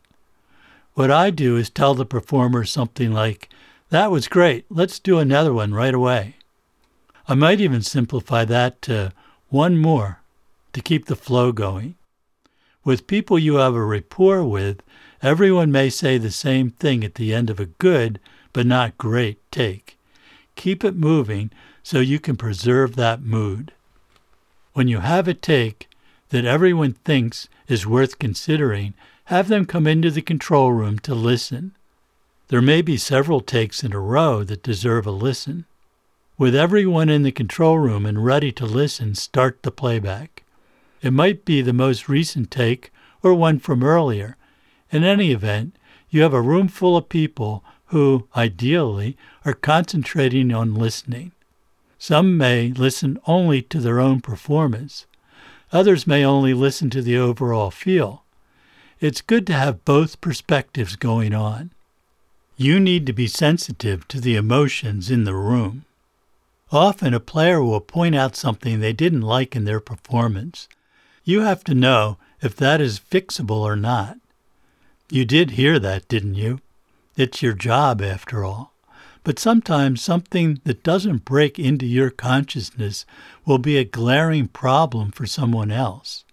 What 0.94 1.10
I 1.10 1.30
do 1.30 1.56
is 1.56 1.70
tell 1.70 1.94
the 1.94 2.06
performer 2.06 2.64
something 2.64 3.12
like, 3.12 3.48
That 3.90 4.10
was 4.10 4.28
great, 4.28 4.66
let's 4.68 4.98
do 4.98 5.18
another 5.18 5.52
one 5.52 5.72
right 5.72 5.94
away. 5.94 6.36
I 7.26 7.34
might 7.34 7.60
even 7.60 7.82
simplify 7.82 8.44
that 8.44 8.82
to 8.82 9.12
one 9.48 9.76
more 9.76 10.19
to 10.80 10.88
keep 10.88 11.06
the 11.06 11.16
flow 11.16 11.52
going. 11.52 11.94
With 12.84 13.06
people 13.06 13.38
you 13.38 13.56
have 13.56 13.74
a 13.74 13.84
rapport 13.84 14.42
with, 14.42 14.82
everyone 15.22 15.70
may 15.70 15.90
say 15.90 16.16
the 16.16 16.30
same 16.30 16.70
thing 16.70 17.04
at 17.04 17.16
the 17.16 17.34
end 17.34 17.50
of 17.50 17.60
a 17.60 17.66
good 17.66 18.18
but 18.54 18.64
not 18.64 18.96
great 18.96 19.38
take. 19.52 19.98
Keep 20.56 20.82
it 20.82 20.96
moving 20.96 21.50
so 21.82 22.00
you 22.00 22.18
can 22.18 22.34
preserve 22.34 22.96
that 22.96 23.20
mood. 23.20 23.72
When 24.72 24.88
you 24.88 25.00
have 25.00 25.28
a 25.28 25.34
take 25.34 25.86
that 26.30 26.46
everyone 26.46 26.94
thinks 27.04 27.48
is 27.68 27.86
worth 27.86 28.18
considering, 28.18 28.94
have 29.24 29.48
them 29.48 29.66
come 29.66 29.86
into 29.86 30.10
the 30.10 30.22
control 30.22 30.72
room 30.72 30.98
to 31.00 31.14
listen. 31.14 31.72
There 32.48 32.62
may 32.62 32.80
be 32.80 32.96
several 32.96 33.42
takes 33.42 33.84
in 33.84 33.92
a 33.92 34.00
row 34.00 34.44
that 34.44 34.62
deserve 34.62 35.06
a 35.06 35.10
listen. 35.10 35.66
With 36.38 36.54
everyone 36.54 37.10
in 37.10 37.22
the 37.22 37.32
control 37.32 37.78
room 37.78 38.06
and 38.06 38.24
ready 38.24 38.50
to 38.52 38.64
listen, 38.64 39.14
start 39.14 39.62
the 39.62 39.70
playback. 39.70 40.44
It 41.02 41.12
might 41.12 41.44
be 41.44 41.62
the 41.62 41.72
most 41.72 42.08
recent 42.08 42.50
take 42.50 42.92
or 43.22 43.34
one 43.34 43.58
from 43.58 43.82
earlier. 43.82 44.36
In 44.90 45.04
any 45.04 45.32
event, 45.32 45.76
you 46.10 46.22
have 46.22 46.34
a 46.34 46.42
room 46.42 46.68
full 46.68 46.96
of 46.96 47.08
people 47.08 47.64
who, 47.86 48.28
ideally, 48.36 49.16
are 49.44 49.54
concentrating 49.54 50.52
on 50.52 50.74
listening. 50.74 51.32
Some 51.98 52.36
may 52.36 52.72
listen 52.72 53.18
only 53.26 53.62
to 53.62 53.80
their 53.80 54.00
own 54.00 54.20
performance. 54.20 55.06
Others 55.72 56.06
may 56.06 56.24
only 56.24 56.54
listen 56.54 56.90
to 56.90 57.02
the 57.02 57.16
overall 57.16 57.70
feel. 57.70 58.24
It's 59.00 59.20
good 59.20 59.46
to 59.46 59.54
have 59.54 59.84
both 59.84 60.20
perspectives 60.20 60.96
going 60.96 61.34
on. 61.34 61.70
You 62.56 62.78
need 62.78 63.06
to 63.06 63.12
be 63.12 63.26
sensitive 63.26 64.06
to 64.08 64.20
the 64.20 64.36
emotions 64.36 65.10
in 65.10 65.24
the 65.24 65.34
room. 65.34 65.84
Often 66.70 67.14
a 67.14 67.20
player 67.20 67.62
will 67.62 67.80
point 67.80 68.14
out 68.14 68.36
something 68.36 68.80
they 68.80 68.92
didn't 68.92 69.22
like 69.22 69.56
in 69.56 69.64
their 69.64 69.80
performance. 69.80 70.68
You 71.30 71.42
have 71.42 71.62
to 71.64 71.76
know 71.76 72.18
if 72.42 72.56
that 72.56 72.80
is 72.80 72.98
fixable 72.98 73.60
or 73.60 73.76
not. 73.76 74.18
You 75.10 75.24
did 75.24 75.52
hear 75.52 75.78
that, 75.78 76.08
didn't 76.08 76.34
you? 76.34 76.58
It's 77.16 77.40
your 77.40 77.52
job, 77.52 78.02
after 78.02 78.44
all. 78.44 78.72
But 79.22 79.38
sometimes 79.38 80.02
something 80.02 80.60
that 80.64 80.82
doesn't 80.82 81.24
break 81.24 81.56
into 81.56 81.86
your 81.86 82.10
consciousness 82.10 83.06
will 83.46 83.58
be 83.58 83.76
a 83.76 83.84
glaring 83.84 84.48
problem 84.48 85.12
for 85.12 85.24
someone 85.24 85.70
else. 85.70 86.24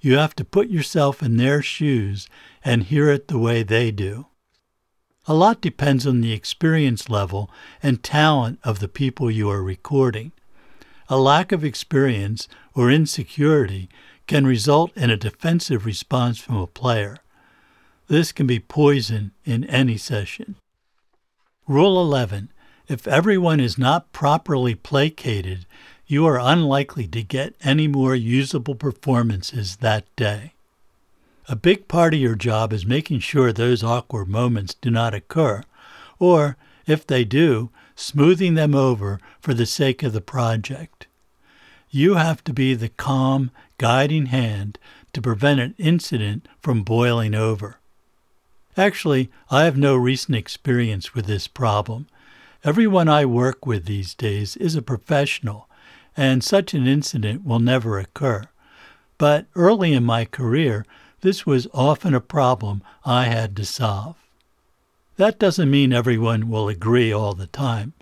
You 0.00 0.18
have 0.18 0.36
to 0.36 0.44
put 0.44 0.68
yourself 0.68 1.20
in 1.20 1.36
their 1.36 1.60
shoes 1.60 2.28
and 2.64 2.84
hear 2.84 3.10
it 3.10 3.26
the 3.26 3.40
way 3.40 3.64
they 3.64 3.90
do. 3.90 4.26
A 5.26 5.34
lot 5.34 5.60
depends 5.60 6.06
on 6.06 6.20
the 6.20 6.32
experience 6.32 7.08
level 7.08 7.50
and 7.82 8.04
talent 8.04 8.60
of 8.62 8.78
the 8.78 8.86
people 8.86 9.32
you 9.32 9.50
are 9.50 9.64
recording. 9.64 10.30
A 11.08 11.18
lack 11.18 11.50
of 11.50 11.64
experience 11.64 12.46
or 12.72 12.88
insecurity 12.88 13.88
can 14.26 14.46
result 14.46 14.96
in 14.96 15.10
a 15.10 15.16
defensive 15.16 15.84
response 15.84 16.38
from 16.38 16.56
a 16.56 16.66
player. 16.66 17.18
This 18.08 18.32
can 18.32 18.46
be 18.46 18.58
poison 18.58 19.32
in 19.44 19.64
any 19.64 19.96
session. 19.96 20.56
Rule 21.66 22.00
11. 22.00 22.50
If 22.88 23.06
everyone 23.06 23.60
is 23.60 23.78
not 23.78 24.12
properly 24.12 24.74
placated, 24.74 25.66
you 26.06 26.26
are 26.26 26.38
unlikely 26.38 27.06
to 27.08 27.22
get 27.22 27.54
any 27.62 27.88
more 27.88 28.14
usable 28.14 28.74
performances 28.74 29.76
that 29.76 30.04
day. 30.16 30.52
A 31.48 31.56
big 31.56 31.88
part 31.88 32.14
of 32.14 32.20
your 32.20 32.34
job 32.34 32.72
is 32.72 32.84
making 32.84 33.20
sure 33.20 33.52
those 33.52 33.82
awkward 33.82 34.28
moments 34.28 34.74
do 34.74 34.90
not 34.90 35.14
occur, 35.14 35.62
or, 36.18 36.56
if 36.86 37.06
they 37.06 37.24
do, 37.24 37.70
smoothing 37.94 38.54
them 38.54 38.74
over 38.74 39.20
for 39.40 39.54
the 39.54 39.66
sake 39.66 40.02
of 40.02 40.12
the 40.12 40.20
project. 40.20 41.06
You 41.94 42.14
have 42.14 42.42
to 42.44 42.54
be 42.54 42.72
the 42.72 42.88
calm, 42.88 43.50
guiding 43.76 44.26
hand 44.26 44.78
to 45.12 45.20
prevent 45.20 45.60
an 45.60 45.74
incident 45.76 46.48
from 46.62 46.84
boiling 46.84 47.34
over. 47.34 47.80
Actually, 48.78 49.30
I 49.50 49.64
have 49.64 49.76
no 49.76 49.94
recent 49.96 50.34
experience 50.34 51.14
with 51.14 51.26
this 51.26 51.46
problem. 51.46 52.06
Everyone 52.64 53.10
I 53.10 53.26
work 53.26 53.66
with 53.66 53.84
these 53.84 54.14
days 54.14 54.56
is 54.56 54.74
a 54.74 54.80
professional, 54.80 55.68
and 56.16 56.42
such 56.42 56.72
an 56.72 56.86
incident 56.86 57.44
will 57.44 57.60
never 57.60 57.98
occur. 57.98 58.48
But 59.18 59.44
early 59.54 59.92
in 59.92 60.02
my 60.02 60.24
career, 60.24 60.86
this 61.20 61.44
was 61.44 61.68
often 61.74 62.14
a 62.14 62.22
problem 62.22 62.82
I 63.04 63.24
had 63.24 63.54
to 63.56 63.66
solve. 63.66 64.16
That 65.18 65.38
doesn't 65.38 65.70
mean 65.70 65.92
everyone 65.92 66.48
will 66.48 66.70
agree 66.70 67.12
all 67.12 67.34
the 67.34 67.48
time, 67.48 67.92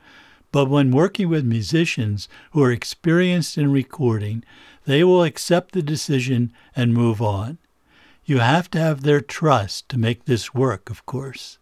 but 0.52 0.68
when 0.68 0.90
working 0.90 1.28
with 1.28 1.44
musicians 1.44 2.28
who 2.52 2.62
are 2.62 2.72
experienced 2.72 3.56
in 3.56 3.70
recording, 3.70 4.44
they 4.84 5.04
will 5.04 5.22
accept 5.22 5.72
the 5.72 5.82
decision 5.82 6.52
and 6.74 6.94
move 6.94 7.22
on. 7.22 7.58
You 8.24 8.38
have 8.38 8.70
to 8.72 8.78
have 8.78 9.02
their 9.02 9.20
trust 9.20 9.88
to 9.90 9.98
make 9.98 10.24
this 10.24 10.54
work, 10.54 10.90
of 10.90 11.06
course. 11.06 11.58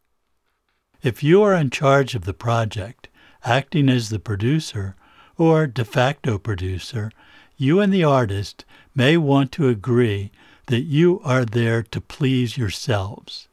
If 1.02 1.22
you 1.22 1.42
are 1.42 1.54
in 1.54 1.70
charge 1.70 2.14
of 2.14 2.24
the 2.24 2.34
project, 2.34 3.08
acting 3.44 3.88
as 3.88 4.08
the 4.08 4.18
producer 4.18 4.96
or 5.36 5.66
de 5.66 5.84
facto 5.84 6.38
producer, 6.38 7.10
you 7.56 7.80
and 7.80 7.92
the 7.92 8.04
artist 8.04 8.64
may 8.94 9.16
want 9.16 9.52
to 9.52 9.68
agree 9.68 10.30
that 10.66 10.82
you 10.82 11.20
are 11.24 11.44
there 11.44 11.82
to 11.82 12.00
please 12.00 12.58
yourselves. 12.58 13.48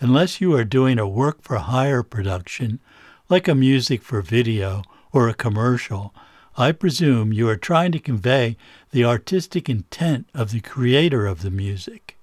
Unless 0.00 0.40
you 0.40 0.54
are 0.54 0.64
doing 0.64 0.98
a 0.98 1.08
work 1.08 1.42
for 1.42 1.56
hire 1.56 2.02
production, 2.02 2.80
like 3.28 3.48
a 3.48 3.54
music 3.54 4.02
for 4.02 4.22
video 4.22 4.82
or 5.12 5.28
a 5.28 5.34
commercial, 5.34 6.14
I 6.56 6.72
presume 6.72 7.32
you 7.32 7.48
are 7.48 7.56
trying 7.56 7.92
to 7.92 7.98
convey 7.98 8.56
the 8.90 9.04
artistic 9.04 9.68
intent 9.68 10.28
of 10.32 10.52
the 10.52 10.60
creator 10.60 11.26
of 11.26 11.42
the 11.42 11.50
music. 11.50 12.16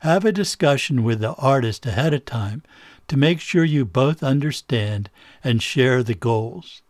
Have 0.00 0.24
a 0.24 0.32
discussion 0.32 1.02
with 1.02 1.20
the 1.20 1.34
artist 1.34 1.86
ahead 1.86 2.12
of 2.12 2.24
time 2.24 2.62
to 3.08 3.16
make 3.16 3.40
sure 3.40 3.64
you 3.64 3.84
both 3.84 4.22
understand 4.22 5.08
and 5.42 5.62
share 5.62 6.02
the 6.02 6.14
goals. 6.14 6.82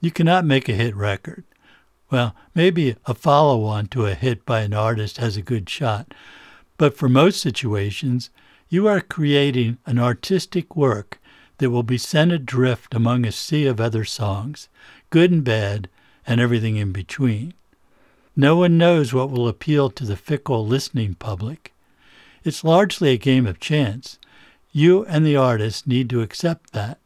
You 0.00 0.10
cannot 0.10 0.44
make 0.44 0.68
a 0.68 0.74
hit 0.74 0.94
record. 0.94 1.44
Well, 2.10 2.34
maybe 2.54 2.96
a 3.04 3.14
follow 3.14 3.64
on 3.64 3.86
to 3.88 4.06
a 4.06 4.14
hit 4.14 4.46
by 4.46 4.60
an 4.60 4.72
artist 4.72 5.18
has 5.18 5.36
a 5.36 5.42
good 5.42 5.68
shot, 5.68 6.14
but 6.78 6.96
for 6.96 7.08
most 7.08 7.40
situations, 7.40 8.30
you 8.68 8.86
are 8.86 9.00
creating 9.00 9.78
an 9.84 9.98
artistic 9.98 10.76
work 10.76 11.17
that 11.58 11.70
will 11.70 11.82
be 11.82 11.98
sent 11.98 12.32
adrift 12.32 12.94
among 12.94 13.24
a 13.24 13.32
sea 13.32 13.66
of 13.66 13.80
other 13.80 14.04
songs, 14.04 14.68
good 15.10 15.30
and 15.30 15.44
bad, 15.44 15.88
and 16.26 16.40
everything 16.40 16.76
in 16.76 16.92
between. 16.92 17.54
No 18.36 18.56
one 18.56 18.78
knows 18.78 19.12
what 19.12 19.30
will 19.30 19.48
appeal 19.48 19.90
to 19.90 20.04
the 20.04 20.16
fickle 20.16 20.66
listening 20.66 21.14
public. 21.14 21.74
It's 22.44 22.64
largely 22.64 23.10
a 23.10 23.18
game 23.18 23.46
of 23.46 23.58
chance. 23.58 24.18
You 24.70 25.04
and 25.06 25.26
the 25.26 25.36
artist 25.36 25.86
need 25.86 26.08
to 26.10 26.22
accept 26.22 26.72
that. 26.72 26.98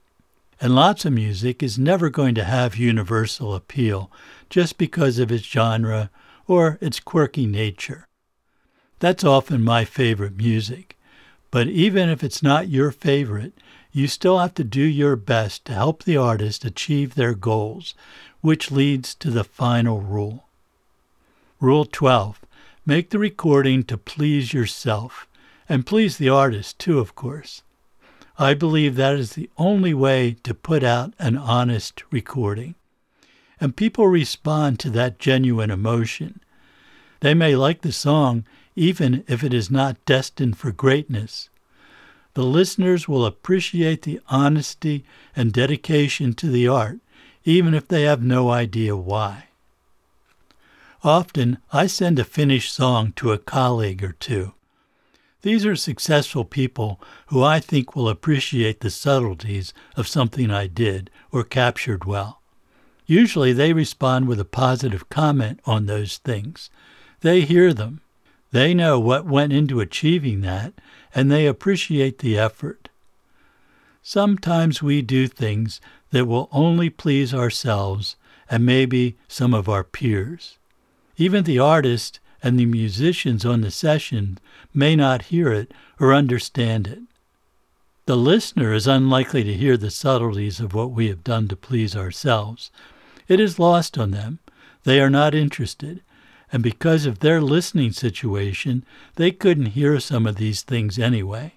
And 0.60 0.74
lots 0.74 1.04
of 1.04 1.12
music 1.12 1.62
is 1.62 1.78
never 1.78 2.10
going 2.10 2.34
to 2.36 2.44
have 2.44 2.76
universal 2.76 3.54
appeal 3.54 4.12
just 4.50 4.78
because 4.78 5.18
of 5.18 5.32
its 5.32 5.44
genre 5.44 6.10
or 6.46 6.78
its 6.80 7.00
quirky 7.00 7.46
nature. 7.46 8.06
That's 8.98 9.24
often 9.24 9.64
my 9.64 9.84
favorite 9.84 10.36
music. 10.36 10.96
But 11.50 11.66
even 11.66 12.08
if 12.08 12.22
it's 12.22 12.42
not 12.42 12.68
your 12.68 12.90
favorite, 12.90 13.54
you 13.92 14.08
still 14.08 14.38
have 14.38 14.54
to 14.54 14.64
do 14.64 14.82
your 14.82 15.16
best 15.16 15.64
to 15.66 15.74
help 15.74 16.02
the 16.02 16.16
artist 16.16 16.64
achieve 16.64 17.14
their 17.14 17.34
goals, 17.34 17.94
which 18.40 18.70
leads 18.70 19.14
to 19.14 19.30
the 19.30 19.44
final 19.44 20.00
rule. 20.00 20.44
Rule 21.60 21.84
12 21.84 22.40
Make 22.84 23.10
the 23.10 23.18
recording 23.18 23.84
to 23.84 23.96
please 23.96 24.52
yourself, 24.52 25.28
and 25.68 25.86
please 25.86 26.16
the 26.16 26.28
artist 26.28 26.78
too, 26.78 26.98
of 26.98 27.14
course. 27.14 27.62
I 28.38 28.54
believe 28.54 28.96
that 28.96 29.14
is 29.14 29.34
the 29.34 29.50
only 29.56 29.94
way 29.94 30.36
to 30.42 30.54
put 30.54 30.82
out 30.82 31.14
an 31.18 31.36
honest 31.36 32.02
recording. 32.10 32.74
And 33.60 33.76
people 33.76 34.08
respond 34.08 34.80
to 34.80 34.90
that 34.90 35.20
genuine 35.20 35.70
emotion. 35.70 36.40
They 37.20 37.34
may 37.34 37.54
like 37.54 37.82
the 37.82 37.92
song 37.92 38.44
even 38.74 39.22
if 39.28 39.44
it 39.44 39.52
is 39.54 39.70
not 39.70 40.04
destined 40.06 40.56
for 40.56 40.72
greatness, 40.72 41.50
the 42.34 42.44
listeners 42.44 43.06
will 43.08 43.26
appreciate 43.26 44.02
the 44.02 44.20
honesty 44.28 45.04
and 45.36 45.52
dedication 45.52 46.32
to 46.34 46.48
the 46.48 46.66
art, 46.66 46.98
even 47.44 47.74
if 47.74 47.86
they 47.88 48.02
have 48.02 48.22
no 48.22 48.50
idea 48.50 48.96
why. 48.96 49.48
Often, 51.04 51.58
I 51.72 51.88
send 51.88 52.18
a 52.18 52.24
finished 52.24 52.72
song 52.72 53.12
to 53.16 53.32
a 53.32 53.38
colleague 53.38 54.04
or 54.04 54.12
two. 54.12 54.54
These 55.42 55.66
are 55.66 55.74
successful 55.74 56.44
people 56.44 57.00
who 57.26 57.42
I 57.42 57.58
think 57.58 57.96
will 57.96 58.08
appreciate 58.08 58.80
the 58.80 58.90
subtleties 58.90 59.74
of 59.96 60.06
something 60.06 60.50
I 60.50 60.68
did 60.68 61.10
or 61.32 61.42
captured 61.42 62.04
well. 62.04 62.40
Usually 63.06 63.52
they 63.52 63.72
respond 63.72 64.28
with 64.28 64.38
a 64.38 64.44
positive 64.44 65.08
comment 65.08 65.58
on 65.66 65.86
those 65.86 66.18
things. 66.18 66.70
They 67.20 67.40
hear 67.40 67.74
them. 67.74 68.00
They 68.52 68.74
know 68.74 69.00
what 69.00 69.26
went 69.26 69.52
into 69.52 69.80
achieving 69.80 70.42
that, 70.42 70.74
and 71.14 71.30
they 71.30 71.46
appreciate 71.46 72.18
the 72.18 72.38
effort. 72.38 72.88
Sometimes 74.02 74.82
we 74.82 75.00
do 75.00 75.26
things 75.26 75.80
that 76.10 76.26
will 76.26 76.48
only 76.52 76.90
please 76.90 77.32
ourselves 77.32 78.16
and 78.50 78.66
maybe 78.66 79.16
some 79.26 79.54
of 79.54 79.68
our 79.68 79.82
peers. 79.82 80.58
Even 81.16 81.44
the 81.44 81.58
artist 81.58 82.20
and 82.42 82.58
the 82.58 82.66
musicians 82.66 83.44
on 83.44 83.60
the 83.62 83.70
session 83.70 84.38
may 84.74 84.96
not 84.96 85.22
hear 85.22 85.52
it 85.52 85.72
or 85.98 86.12
understand 86.12 86.86
it. 86.86 87.00
The 88.04 88.16
listener 88.16 88.74
is 88.74 88.86
unlikely 88.86 89.44
to 89.44 89.54
hear 89.54 89.76
the 89.76 89.90
subtleties 89.90 90.58
of 90.58 90.74
what 90.74 90.90
we 90.90 91.08
have 91.08 91.22
done 91.22 91.48
to 91.48 91.56
please 91.56 91.96
ourselves. 91.96 92.70
It 93.28 93.38
is 93.38 93.60
lost 93.60 93.96
on 93.96 94.10
them. 94.10 94.40
They 94.84 95.00
are 95.00 95.10
not 95.10 95.34
interested, 95.34 96.02
and 96.52 96.62
because 96.62 97.06
of 97.06 97.20
their 97.20 97.40
listening 97.40 97.92
situation, 97.92 98.84
they 99.16 99.30
couldn't 99.30 99.66
hear 99.66 99.98
some 99.98 100.26
of 100.26 100.36
these 100.36 100.60
things 100.62 100.98
anyway. 100.98 101.54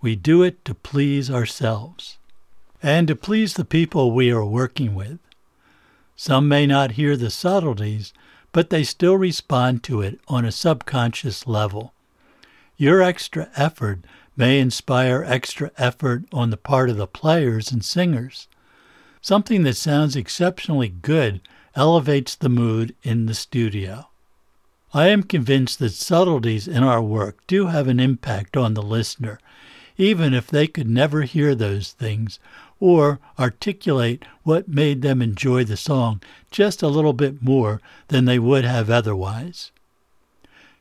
We 0.00 0.14
do 0.14 0.42
it 0.44 0.64
to 0.66 0.74
please 0.74 1.30
ourselves 1.30 2.18
and 2.80 3.08
to 3.08 3.16
please 3.16 3.54
the 3.54 3.64
people 3.64 4.12
we 4.12 4.30
are 4.30 4.44
working 4.44 4.94
with. 4.94 5.18
Some 6.14 6.46
may 6.46 6.64
not 6.64 6.92
hear 6.92 7.16
the 7.16 7.30
subtleties, 7.30 8.12
but 8.52 8.70
they 8.70 8.84
still 8.84 9.16
respond 9.16 9.82
to 9.84 10.00
it 10.00 10.20
on 10.28 10.44
a 10.44 10.52
subconscious 10.52 11.48
level. 11.48 11.92
Your 12.76 13.02
extra 13.02 13.50
effort 13.56 14.04
may 14.36 14.60
inspire 14.60 15.24
extra 15.26 15.72
effort 15.76 16.24
on 16.32 16.50
the 16.50 16.56
part 16.56 16.88
of 16.88 16.96
the 16.96 17.08
players 17.08 17.72
and 17.72 17.84
singers. 17.84 18.46
Something 19.20 19.64
that 19.64 19.76
sounds 19.76 20.14
exceptionally 20.14 20.88
good 20.88 21.40
elevates 21.76 22.34
the 22.34 22.48
mood 22.48 22.94
in 23.02 23.26
the 23.26 23.34
studio. 23.34 24.08
I 24.92 25.08
am 25.08 25.24
convinced 25.24 25.80
that 25.80 25.90
subtleties 25.90 26.68
in 26.68 26.84
our 26.84 27.02
work 27.02 27.44
do 27.46 27.66
have 27.66 27.88
an 27.88 27.98
impact 27.98 28.56
on 28.56 28.74
the 28.74 28.82
listener, 28.82 29.40
even 29.96 30.34
if 30.34 30.46
they 30.46 30.66
could 30.66 30.88
never 30.88 31.22
hear 31.22 31.54
those 31.54 31.92
things 31.92 32.38
or 32.80 33.18
articulate 33.38 34.24
what 34.42 34.68
made 34.68 35.02
them 35.02 35.22
enjoy 35.22 35.64
the 35.64 35.76
song 35.76 36.20
just 36.50 36.82
a 36.82 36.88
little 36.88 37.12
bit 37.12 37.42
more 37.42 37.80
than 38.08 38.24
they 38.24 38.38
would 38.38 38.64
have 38.64 38.90
otherwise. 38.90 39.72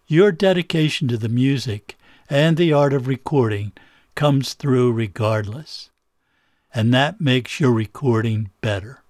Your 0.07 0.31
dedication 0.31 1.07
to 1.07 1.17
the 1.17 1.29
music 1.29 1.97
and 2.29 2.57
the 2.57 2.73
art 2.73 2.93
of 2.93 3.07
recording 3.07 3.71
comes 4.15 4.53
through 4.53 4.91
regardless, 4.91 5.89
and 6.73 6.93
that 6.93 7.21
makes 7.21 7.59
your 7.59 7.71
recording 7.71 8.49
better. 8.61 9.02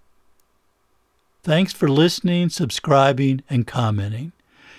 Thanks 1.44 1.74
for 1.74 1.90
listening, 1.90 2.48
subscribing, 2.48 3.44
and 3.50 3.68
commenting. 3.68 4.32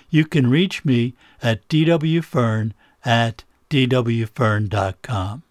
You 0.08 0.24
can 0.24 0.48
reach 0.48 0.82
me 0.82 1.14
at 1.42 1.68
dwfearn 1.68 2.72
at 3.04 3.44
dwfearn.com. 3.68 5.42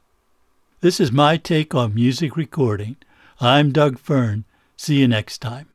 This 0.81 0.99
is 0.99 1.11
my 1.11 1.37
take 1.37 1.75
on 1.75 1.93
music 1.93 2.35
recording. 2.35 2.95
I'm 3.39 3.71
Doug 3.71 3.99
Fearn. 3.99 4.45
See 4.75 4.99
you 4.99 5.07
next 5.07 5.37
time. 5.37 5.72